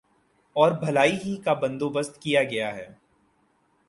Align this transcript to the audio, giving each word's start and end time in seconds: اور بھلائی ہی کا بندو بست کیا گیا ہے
اور 0.55 0.71
بھلائی 0.79 1.17
ہی 1.25 1.35
کا 1.35 1.53
بندو 1.53 1.89
بست 1.89 2.21
کیا 2.21 2.43
گیا 2.43 2.73
ہے 2.75 2.87